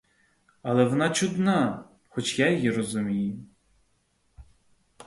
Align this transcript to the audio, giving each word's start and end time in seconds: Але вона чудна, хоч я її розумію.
Але 0.63 0.85
вона 0.85 1.09
чудна, 1.09 1.83
хоч 2.09 2.39
я 2.39 2.49
її 2.51 2.71
розумію. 2.71 3.39